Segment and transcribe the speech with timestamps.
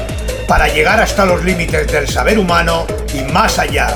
[0.47, 3.95] para llegar hasta los límites del saber humano y más allá.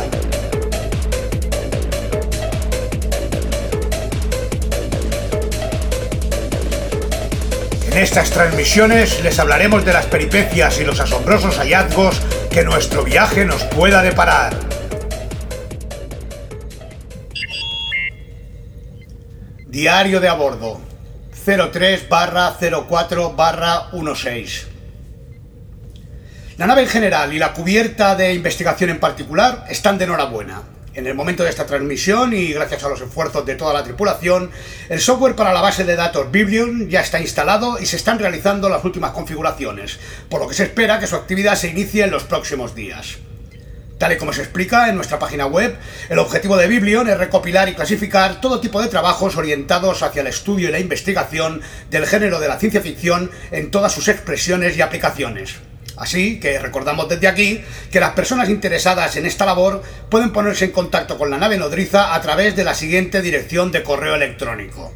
[7.89, 13.43] En estas transmisiones les hablaremos de las peripecias y los asombrosos hallazgos que nuestro viaje
[13.43, 14.70] nos pueda deparar.
[19.71, 20.81] Diario de a bordo
[21.45, 24.67] 03 barra 04 barra 16.
[26.57, 30.63] La nave en general y la cubierta de investigación en particular están de enhorabuena.
[30.93, 34.51] En el momento de esta transmisión y gracias a los esfuerzos de toda la tripulación,
[34.89, 38.67] el software para la base de datos Biblion ya está instalado y se están realizando
[38.67, 42.25] las últimas configuraciones, por lo que se espera que su actividad se inicie en los
[42.25, 43.19] próximos días.
[44.01, 45.77] Tal y como se explica en nuestra página web,
[46.09, 50.27] el objetivo de Biblion es recopilar y clasificar todo tipo de trabajos orientados hacia el
[50.27, 54.81] estudio y la investigación del género de la ciencia ficción en todas sus expresiones y
[54.81, 55.57] aplicaciones.
[55.97, 60.71] Así que recordamos desde aquí que las personas interesadas en esta labor pueden ponerse en
[60.71, 64.95] contacto con la nave nodriza a través de la siguiente dirección de correo electrónico: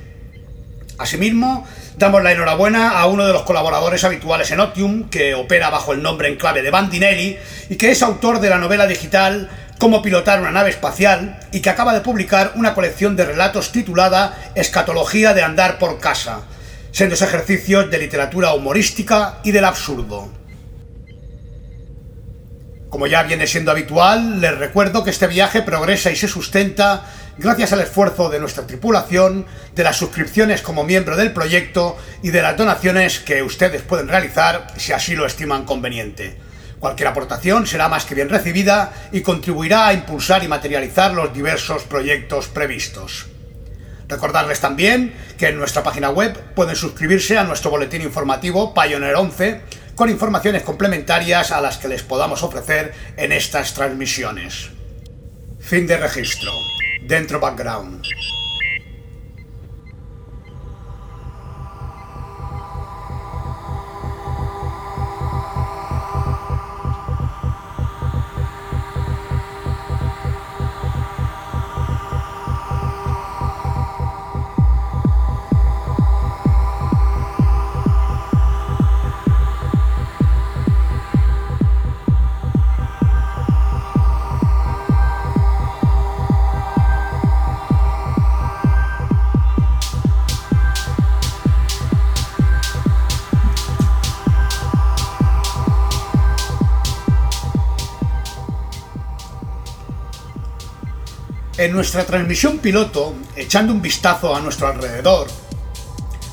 [0.98, 5.94] Asimismo, damos la enhorabuena a uno de los colaboradores habituales en Otium, que opera bajo
[5.94, 7.38] el nombre en clave de Bandinelli
[7.70, 9.48] y que es autor de la novela digital
[9.78, 14.52] Cómo pilotar una nave espacial y que acaba de publicar una colección de relatos titulada
[14.54, 16.42] Escatología de andar por casa,
[16.90, 20.28] sendos ejercicios de literatura humorística y del absurdo.
[22.90, 27.06] Como ya viene siendo habitual, les recuerdo que este viaje progresa y se sustenta
[27.38, 32.42] gracias al esfuerzo de nuestra tripulación, de las suscripciones como miembro del proyecto y de
[32.42, 36.36] las donaciones que ustedes pueden realizar si así lo estiman conveniente.
[36.78, 41.84] Cualquier aportación será más que bien recibida y contribuirá a impulsar y materializar los diversos
[41.84, 43.26] proyectos previstos.
[44.08, 49.60] Recordarles también que en nuestra página web pueden suscribirse a nuestro boletín informativo Pioneer 11
[49.94, 54.70] con informaciones complementarias a las que les podamos ofrecer en estas transmisiones.
[55.60, 56.50] Fin de registro
[57.04, 58.06] dentro background.
[101.62, 105.28] En nuestra transmisión piloto, echando un vistazo a nuestro alrededor,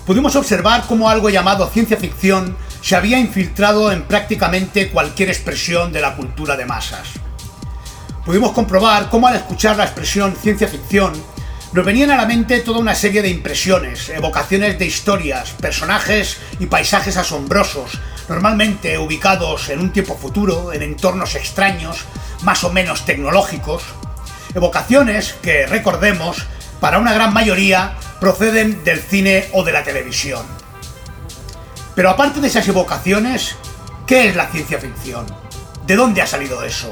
[0.03, 6.01] pudimos observar cómo algo llamado ciencia ficción se había infiltrado en prácticamente cualquier expresión de
[6.01, 7.09] la cultura de masas.
[8.25, 11.13] Pudimos comprobar cómo al escuchar la expresión ciencia ficción,
[11.73, 16.65] nos venían a la mente toda una serie de impresiones, evocaciones de historias, personajes y
[16.65, 17.99] paisajes asombrosos,
[18.29, 22.05] normalmente ubicados en un tiempo futuro, en entornos extraños,
[22.41, 23.83] más o menos tecnológicos.
[24.54, 26.48] Evocaciones que, recordemos,
[26.80, 30.46] para una gran mayoría proceden del cine o de la televisión.
[31.96, 33.56] Pero aparte de esas evocaciones,
[34.07, 35.25] ¿qué es la ciencia ficción?
[35.86, 36.90] ¿De dónde ha salido eso?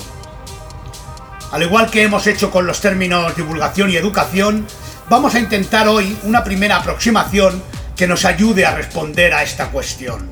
[1.52, 4.68] Al igual que hemos hecho con los términos divulgación y educación,
[5.10, 7.64] vamos a intentar hoy una primera aproximación
[7.96, 10.30] que nos ayude a responder a esta cuestión.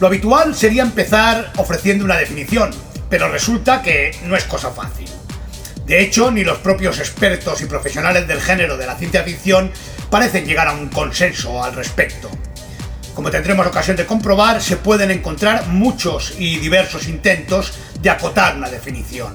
[0.00, 2.72] Lo habitual sería empezar ofreciendo una definición,
[3.12, 5.06] pero resulta que no es cosa fácil.
[5.84, 9.70] De hecho, ni los propios expertos y profesionales del género de la ciencia ficción
[10.08, 12.30] parecen llegar a un consenso al respecto.
[13.14, 18.70] Como tendremos ocasión de comprobar, se pueden encontrar muchos y diversos intentos de acotar una
[18.70, 19.34] definición.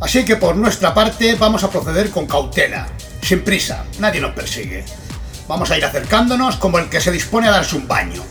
[0.00, 2.86] Así que por nuestra parte vamos a proceder con cautela,
[3.22, 4.84] sin prisa, nadie nos persigue.
[5.48, 8.22] Vamos a ir acercándonos como el que se dispone a darse un baño,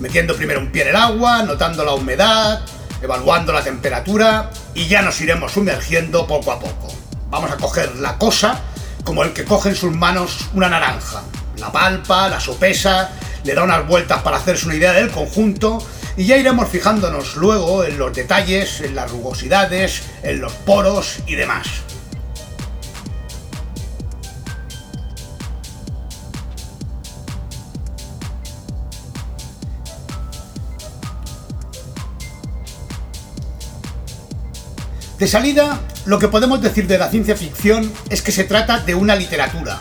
[0.00, 2.62] metiendo primero un pie en el agua, notando la humedad,
[3.04, 6.88] evaluando la temperatura y ya nos iremos sumergiendo poco a poco.
[7.28, 8.62] Vamos a coger la cosa
[9.04, 11.22] como el que coge en sus manos una naranja.
[11.58, 13.10] La palpa, la sopesa,
[13.44, 15.86] le da unas vueltas para hacerse una idea del conjunto
[16.16, 21.34] y ya iremos fijándonos luego en los detalles, en las rugosidades, en los poros y
[21.34, 21.66] demás.
[35.24, 38.94] De salida, lo que podemos decir de la ciencia ficción es que se trata de
[38.94, 39.80] una literatura.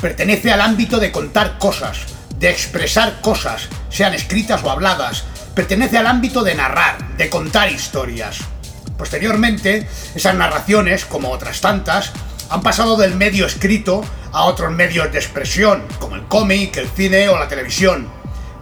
[0.00, 1.98] Pertenece al ámbito de contar cosas,
[2.38, 5.24] de expresar cosas, sean escritas o habladas,
[5.54, 8.38] pertenece al ámbito de narrar, de contar historias.
[8.96, 12.12] Posteriormente, esas narraciones, como otras tantas,
[12.48, 17.28] han pasado del medio escrito a otros medios de expresión, como el cómic, el cine
[17.28, 18.08] o la televisión.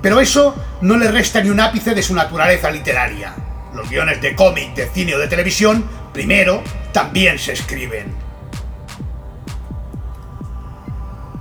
[0.03, 3.37] Pero eso no le resta ni un ápice de su naturaleza literaria.
[3.75, 6.63] Los guiones de cómic, de cine o de televisión, primero,
[6.93, 8.15] también se escriben.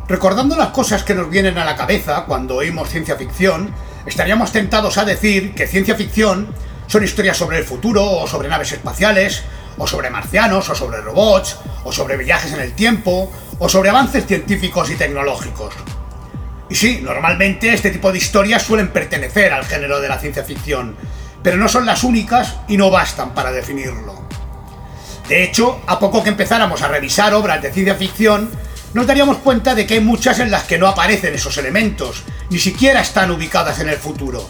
[0.08, 3.74] Recordando las cosas que nos vienen a la cabeza cuando oímos ciencia ficción,
[4.06, 6.48] estaríamos tentados a decir que ciencia ficción
[6.88, 9.44] son historias sobre el futuro, o sobre naves espaciales,
[9.78, 14.26] o sobre marcianos, o sobre robots, o sobre viajes en el tiempo, o sobre avances
[14.26, 15.74] científicos y tecnológicos.
[16.70, 20.96] Y sí, normalmente este tipo de historias suelen pertenecer al género de la ciencia ficción,
[21.48, 24.22] pero no son las únicas y no bastan para definirlo.
[25.30, 28.50] De hecho, a poco que empezáramos a revisar obras de ciencia ficción,
[28.94, 32.60] nos daríamos cuenta de que hay muchas en las que no aparecen esos elementos, ni
[32.60, 34.46] siquiera están ubicadas en el futuro.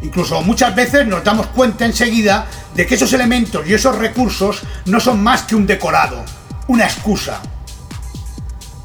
[0.00, 5.00] Incluso muchas veces nos damos cuenta enseguida de que esos elementos y esos recursos no
[5.00, 6.24] son más que un decorado,
[6.66, 7.42] una excusa.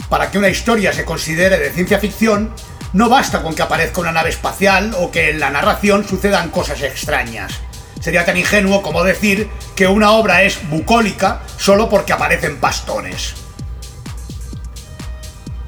[0.10, 2.52] Para que una historia se considere de ciencia ficción,
[2.94, 6.82] no basta con que aparezca una nave espacial o que en la narración sucedan cosas
[6.82, 7.54] extrañas.
[8.00, 13.34] Sería tan ingenuo como decir que una obra es bucólica solo porque aparecen bastones.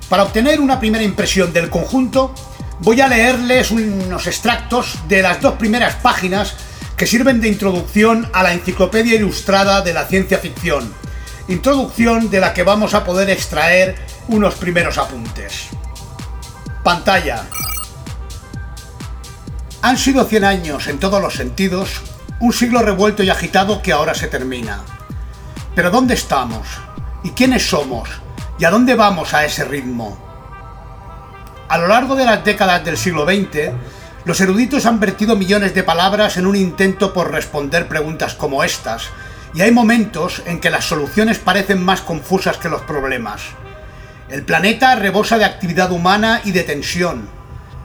[0.07, 2.33] Para obtener una primera impresión del conjunto,
[2.80, 6.56] voy a leerles unos extractos de las dos primeras páginas
[6.98, 10.94] que sirven de introducción a la Enciclopedia Ilustrada de la Ciencia Ficción,
[11.48, 13.96] introducción de la que vamos a poder extraer
[14.27, 15.70] unos primeros apuntes.
[16.89, 17.43] Pantalla.
[19.84, 22.01] Han sido 100 años en todos los sentidos,
[22.39, 24.81] un siglo revuelto y agitado que ahora se termina.
[25.75, 26.67] Pero ¿dónde estamos?
[27.24, 28.10] ¿Y quiénes somos?
[28.58, 30.17] ¿Y a dónde vamos a ese ritmo?
[31.67, 33.72] A lo largo de las décadas del siglo XX,
[34.25, 39.12] los eruditos han vertido millones de palabras en un intento por responder preguntas como estas,
[39.53, 43.43] y hay momentos en que las soluciones parecen más confusas que los problemas.
[44.29, 47.27] El planeta rebosa de actividad humana y de tensión.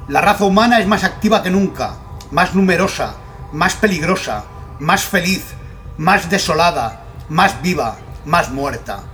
[0.08, 1.94] La raza humana es más activa que nunca,
[2.32, 3.14] más numerosa,
[3.54, 4.44] más peligrosa,
[4.78, 5.42] más feliz,
[5.96, 7.96] más desolada, más viva,
[8.26, 9.04] más muerta.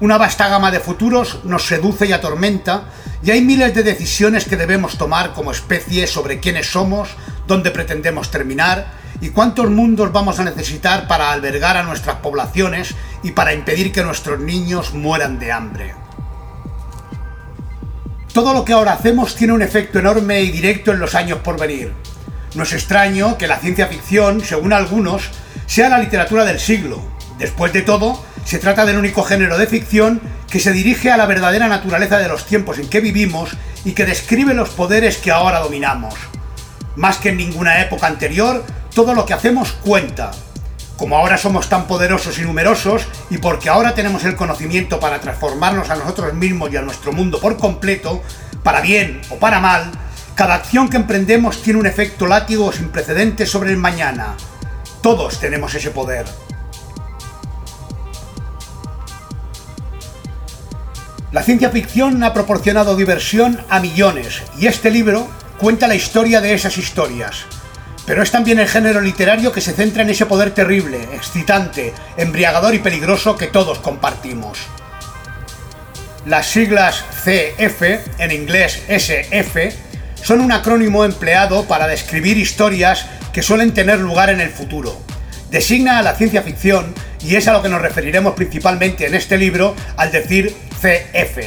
[0.00, 2.82] Una vasta gama de futuros nos seduce y atormenta,
[3.22, 7.10] y hay miles de decisiones que debemos tomar como especie sobre quiénes somos,
[7.46, 8.88] dónde pretendemos terminar
[9.20, 14.02] y cuántos mundos vamos a necesitar para albergar a nuestras poblaciones y para impedir que
[14.02, 15.99] nuestros niños mueran de hambre.
[18.40, 21.60] Todo lo que ahora hacemos tiene un efecto enorme y directo en los años por
[21.60, 21.92] venir.
[22.54, 25.24] No es extraño que la ciencia ficción, según algunos,
[25.66, 27.02] sea la literatura del siglo.
[27.38, 31.26] Después de todo, se trata del único género de ficción que se dirige a la
[31.26, 33.50] verdadera naturaleza de los tiempos en que vivimos
[33.84, 36.14] y que describe los poderes que ahora dominamos.
[36.96, 40.30] Más que en ninguna época anterior, todo lo que hacemos cuenta.
[41.00, 45.88] Como ahora somos tan poderosos y numerosos y porque ahora tenemos el conocimiento para transformarnos
[45.88, 48.22] a nosotros mismos y a nuestro mundo por completo,
[48.62, 49.92] para bien o para mal,
[50.34, 54.34] cada acción que emprendemos tiene un efecto látigo sin precedentes sobre el mañana.
[55.02, 56.26] Todos tenemos ese poder.
[61.32, 66.52] La ciencia ficción ha proporcionado diversión a millones y este libro cuenta la historia de
[66.52, 67.46] esas historias.
[68.10, 72.74] Pero es también el género literario que se centra en ese poder terrible, excitante, embriagador
[72.74, 74.58] y peligroso que todos compartimos.
[76.26, 77.82] Las siglas CF,
[78.18, 79.72] en inglés SF,
[80.24, 85.00] son un acrónimo empleado para describir historias que suelen tener lugar en el futuro.
[85.52, 86.92] Designa a la ciencia ficción
[87.24, 90.52] y es a lo que nos referiremos principalmente en este libro al decir
[90.82, 91.38] CF.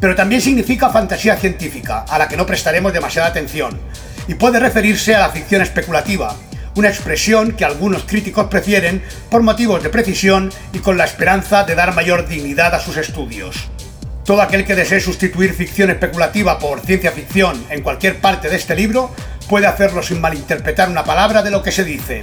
[0.00, 3.80] Pero también significa fantasía científica, a la que no prestaremos demasiada atención,
[4.28, 6.36] y puede referirse a la ficción especulativa,
[6.76, 11.74] una expresión que algunos críticos prefieren por motivos de precisión y con la esperanza de
[11.74, 13.68] dar mayor dignidad a sus estudios.
[14.24, 18.74] Todo aquel que desee sustituir ficción especulativa por ciencia ficción en cualquier parte de este
[18.74, 19.10] libro
[19.48, 22.22] puede hacerlo sin malinterpretar una palabra de lo que se dice.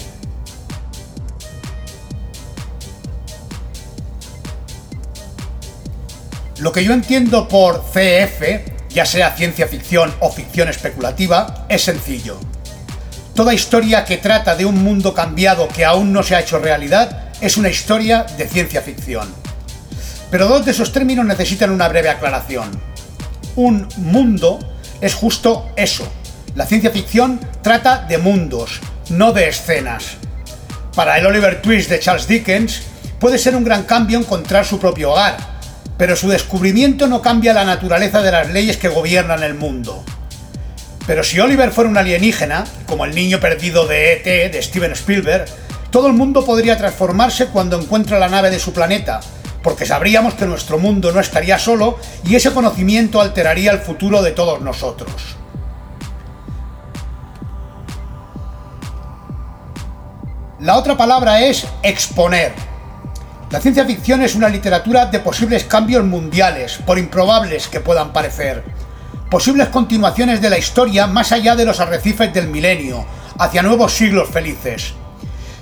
[6.58, 12.40] Lo que yo entiendo por CF, ya sea ciencia ficción o ficción especulativa, es sencillo.
[13.36, 17.30] Toda historia que trata de un mundo cambiado que aún no se ha hecho realidad
[17.40, 19.34] es una historia de ciencia ficción.
[20.30, 22.70] Pero dos de esos términos necesitan una breve aclaración.
[23.56, 24.60] Un mundo
[25.00, 26.08] es justo eso.
[26.56, 30.18] La ciencia ficción trata de mundos, no de escenas.
[30.96, 32.84] Para el Oliver Twist de Charles Dickens,
[33.20, 35.38] puede ser un gran cambio encontrar su propio hogar,
[36.02, 40.04] pero su descubrimiento no cambia la naturaleza de las leyes que gobiernan el mundo.
[41.06, 45.46] Pero si Oliver fuera un alienígena, como el niño perdido de ET de Steven Spielberg,
[45.92, 49.20] todo el mundo podría transformarse cuando encuentra la nave de su planeta,
[49.62, 54.32] porque sabríamos que nuestro mundo no estaría solo y ese conocimiento alteraría el futuro de
[54.32, 55.38] todos nosotros.
[60.60, 62.71] La otra palabra es exponer.
[63.52, 68.64] La ciencia ficción es una literatura de posibles cambios mundiales, por improbables que puedan parecer.
[69.30, 73.06] Posibles continuaciones de la historia más allá de los arrecifes del milenio,
[73.38, 74.94] hacia nuevos siglos felices.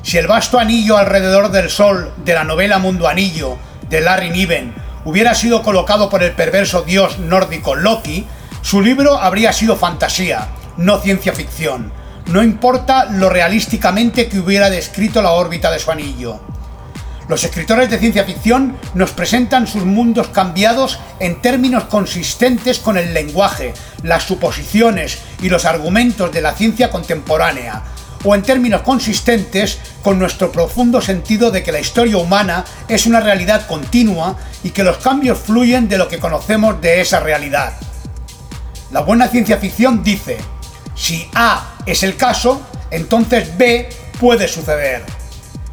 [0.04, 3.58] Si el vasto anillo alrededor del Sol de la novela Mundo Anillo
[3.90, 8.28] de Larry Niven hubiera sido colocado por el perverso dios nórdico Loki,
[8.62, 11.92] su libro habría sido fantasía, no ciencia ficción.
[12.28, 16.40] No importa lo realísticamente que hubiera descrito la órbita de su anillo.
[17.30, 23.14] Los escritores de ciencia ficción nos presentan sus mundos cambiados en términos consistentes con el
[23.14, 27.84] lenguaje, las suposiciones y los argumentos de la ciencia contemporánea,
[28.24, 33.20] o en términos consistentes con nuestro profundo sentido de que la historia humana es una
[33.20, 37.74] realidad continua y que los cambios fluyen de lo que conocemos de esa realidad.
[38.90, 40.40] La buena ciencia ficción dice,
[40.96, 43.88] si A es el caso, entonces B
[44.20, 45.19] puede suceder.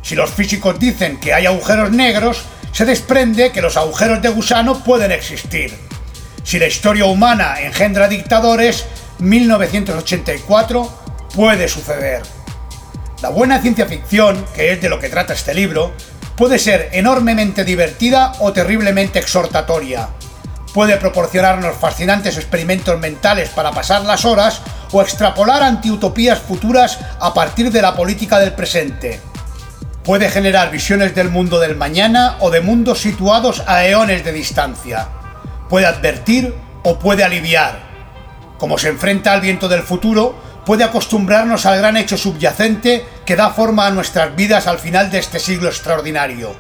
[0.06, 4.84] Si los físicos dicen que hay agujeros negros, se desprende que los agujeros de gusano
[4.84, 5.76] pueden existir.
[6.44, 8.86] Si la historia humana engendra dictadores,
[9.18, 10.98] 1984
[11.34, 12.22] puede suceder.
[13.20, 15.92] La buena ciencia ficción, que es de lo que trata este libro,
[16.36, 20.10] puede ser enormemente divertida o terriblemente exhortatoria.
[20.72, 27.72] Puede proporcionarnos fascinantes experimentos mentales para pasar las horas o extrapolar antiutopías futuras a partir
[27.72, 29.20] de la política del presente
[30.06, 35.08] puede generar visiones del mundo del mañana o de mundos situados a eones de distancia.
[35.68, 37.80] Puede advertir o puede aliviar.
[38.56, 43.50] Como se enfrenta al viento del futuro, puede acostumbrarnos al gran hecho subyacente que da
[43.50, 46.54] forma a nuestras vidas al final de este siglo extraordinario.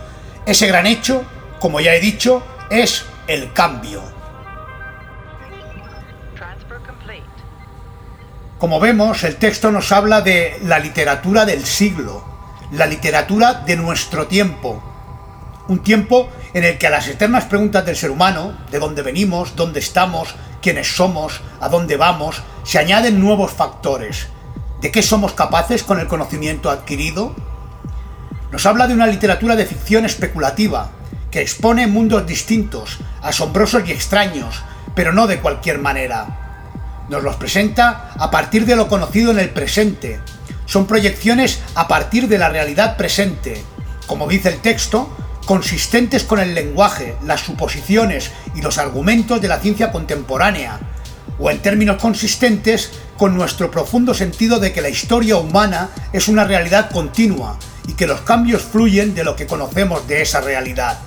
[0.44, 1.24] Ese gran hecho,
[1.60, 4.02] como ya he dicho, es el cambio.
[8.58, 12.25] Como vemos, el texto nos habla de la literatura del siglo,
[12.72, 14.82] la literatura de nuestro tiempo.
[15.68, 19.56] Un tiempo en el que a las eternas preguntas del ser humano, de dónde venimos,
[19.56, 24.28] dónde estamos, quiénes somos, a dónde vamos, se añaden nuevos factores.
[24.80, 27.34] ¿De qué somos capaces con el conocimiento adquirido?
[28.52, 30.90] Nos habla de una literatura de ficción especulativa,
[31.30, 34.62] que expone mundos distintos, asombrosos y extraños,
[34.94, 37.04] pero no de cualquier manera.
[37.08, 40.20] Nos los presenta a partir de lo conocido en el presente,
[40.66, 43.62] son proyecciones a partir de la realidad presente,
[44.06, 49.60] como dice el texto, consistentes con el lenguaje, las suposiciones y los argumentos de la
[49.60, 50.78] ciencia contemporánea,
[51.38, 56.44] o en términos consistentes, con nuestro profundo sentido de que la historia humana es una
[56.44, 57.58] realidad continua
[57.88, 60.98] y que los cambios fluyen de lo que conocemos de esa realidad.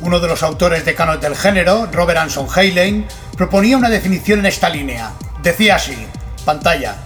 [0.00, 3.06] Uno de los autores decanos del género, Robert Anson Heinlein,
[3.36, 5.12] proponía una definición en esta línea.
[5.42, 5.96] Decía así,
[6.44, 6.98] pantalla.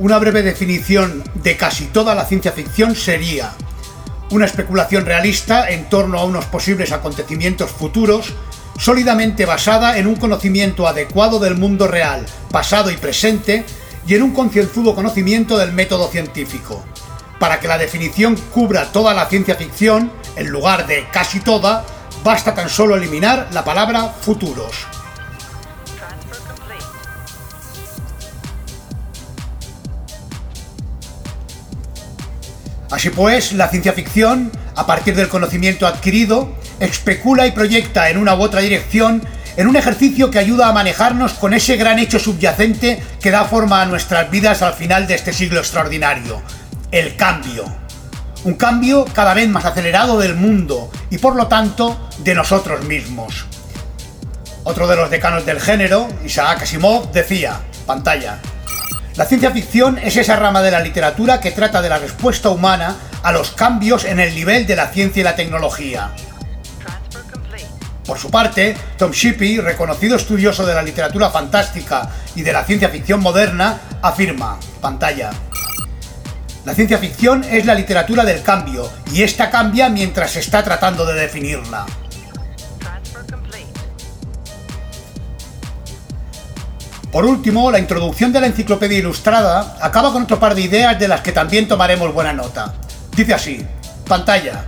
[0.00, 3.52] Una breve definición de casi toda la ciencia ficción sería
[4.30, 8.34] una especulación realista en torno a unos posibles acontecimientos futuros,
[8.76, 13.64] sólidamente basada en un conocimiento adecuado del mundo real, pasado y presente,
[14.04, 16.84] y en un concienzudo conocimiento del método científico.
[17.38, 21.84] Para que la definición cubra toda la ciencia ficción, en lugar de casi toda,
[22.24, 24.88] basta tan solo eliminar la palabra futuros.
[32.94, 38.36] Así pues, la ciencia ficción, a partir del conocimiento adquirido, especula y proyecta en una
[38.36, 39.20] u otra dirección
[39.56, 43.82] en un ejercicio que ayuda a manejarnos con ese gran hecho subyacente que da forma
[43.82, 46.40] a nuestras vidas al final de este siglo extraordinario,
[46.92, 47.64] el cambio.
[48.44, 53.46] Un cambio cada vez más acelerado del mundo y por lo tanto de nosotros mismos.
[54.62, 58.38] Otro de los decanos del género, Isaac Asimov, decía, pantalla,
[59.16, 62.96] la ciencia ficción es esa rama de la literatura que trata de la respuesta humana
[63.22, 66.10] a los cambios en el nivel de la ciencia y la tecnología.
[68.04, 72.88] Por su parte, Tom Shippey, reconocido estudioso de la literatura fantástica y de la ciencia
[72.88, 75.30] ficción moderna, afirma, pantalla,
[76.64, 81.04] la ciencia ficción es la literatura del cambio, y esta cambia mientras se está tratando
[81.04, 81.84] de definirla.
[87.14, 91.06] Por último, la introducción de la enciclopedia ilustrada acaba con otro par de ideas de
[91.06, 92.74] las que también tomaremos buena nota.
[93.14, 93.64] Dice así,
[94.08, 94.64] pantalla.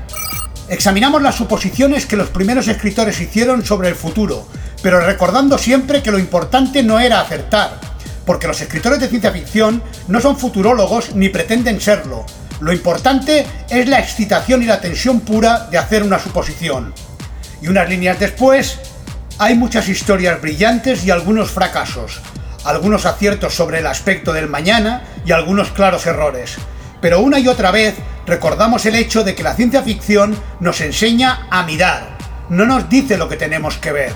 [0.68, 4.46] Examinamos las suposiciones que los primeros escritores hicieron sobre el futuro,
[4.80, 7.80] pero recordando siempre que lo importante no era acertar,
[8.24, 12.26] porque los escritores de ciencia ficción no son futurólogos ni pretenden serlo.
[12.60, 16.94] Lo importante es la excitación y la tensión pura de hacer una suposición.
[17.60, 18.78] Y unas líneas después,
[19.38, 22.20] hay muchas historias brillantes y algunos fracasos,
[22.66, 26.56] algunos aciertos sobre el aspecto del mañana y algunos claros errores.
[27.00, 27.94] Pero una y otra vez
[28.26, 32.16] recordamos el hecho de que la ciencia ficción nos enseña a mirar,
[32.48, 34.12] no nos dice lo que tenemos que ver.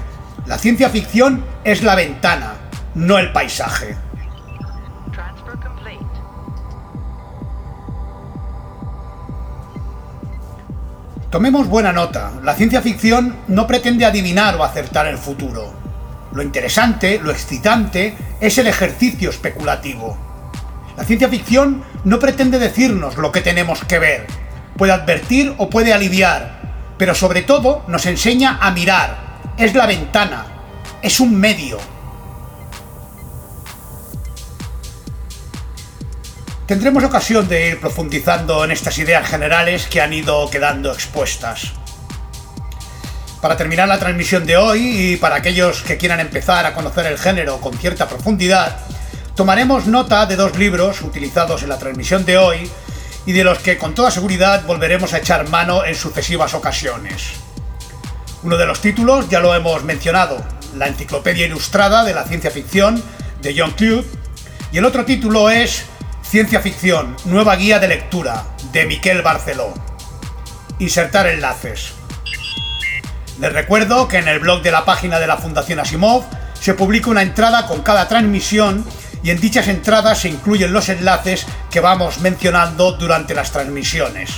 [0.46, 2.54] La ciencia ficción es la ventana,
[2.94, 3.96] no el paisaje.
[11.30, 15.79] Tomemos buena nota, la ciencia ficción no pretende adivinar o acertar el futuro.
[16.32, 20.16] Lo interesante, lo excitante, es el ejercicio especulativo.
[20.96, 24.26] La ciencia ficción no pretende decirnos lo que tenemos que ver,
[24.76, 30.46] puede advertir o puede aliviar, pero sobre todo nos enseña a mirar, es la ventana,
[31.02, 31.78] es un medio,
[36.70, 41.72] Tendremos ocasión de ir profundizando en estas ideas generales que han ido quedando expuestas.
[43.40, 47.18] Para terminar la transmisión de hoy y para aquellos que quieran empezar a conocer el
[47.18, 48.76] género con cierta profundidad,
[49.34, 52.70] tomaremos nota de dos libros utilizados en la transmisión de hoy
[53.24, 57.30] y de los que con toda seguridad volveremos a echar mano en sucesivas ocasiones.
[58.42, 60.44] Uno de los títulos ya lo hemos mencionado,
[60.76, 63.02] la Enciclopedia Ilustrada de la Ciencia Ficción
[63.40, 64.08] de John Clute,
[64.70, 65.84] y el otro título es
[66.22, 69.72] Ciencia ficción, nueva guía de lectura, de Miquel Barceló.
[70.78, 71.99] Insertar enlaces.
[73.40, 77.08] Les recuerdo que en el blog de la página de la Fundación Asimov se publica
[77.08, 78.84] una entrada con cada transmisión
[79.22, 84.30] y en dichas entradas se incluyen los enlaces que vamos mencionando durante las transmisiones.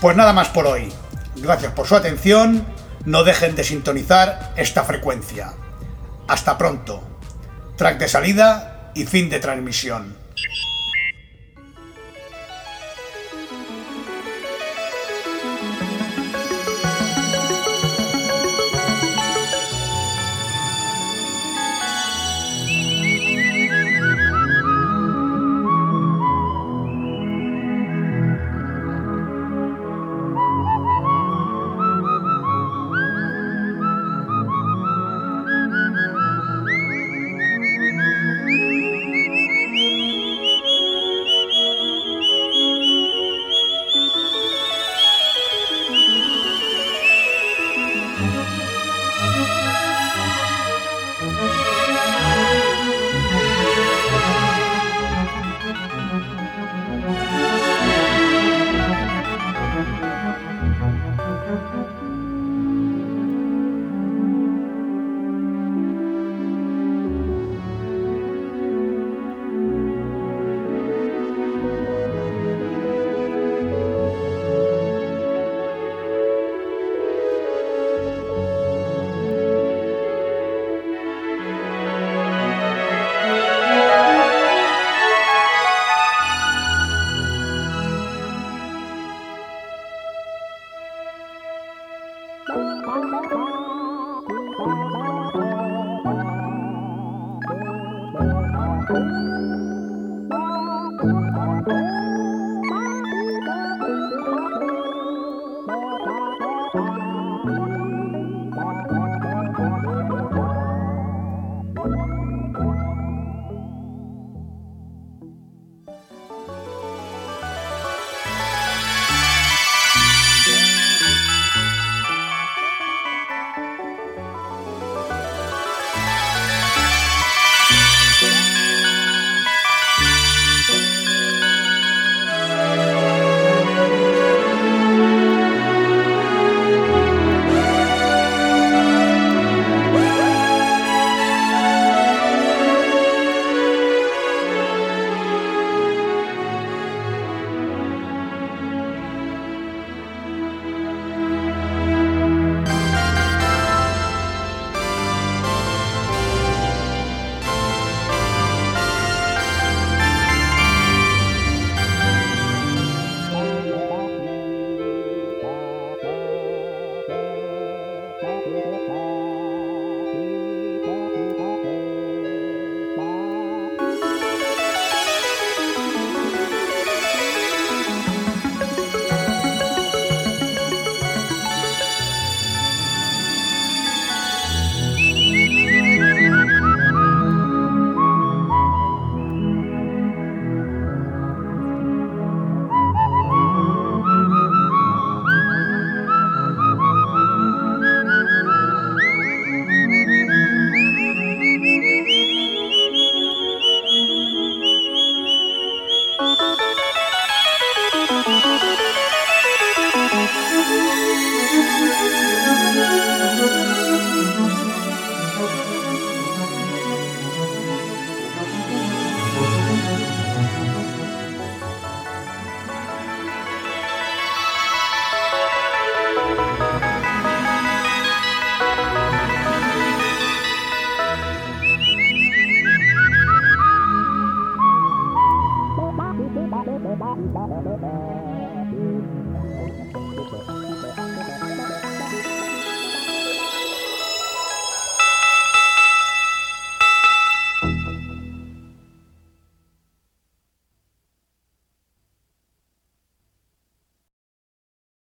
[0.00, 0.90] Pues nada más por hoy.
[1.36, 2.66] Gracias por su atención.
[3.04, 5.52] No dejen de sintonizar esta frecuencia.
[6.28, 7.02] Hasta pronto.
[7.76, 10.16] Track de salida y fin de transmisión.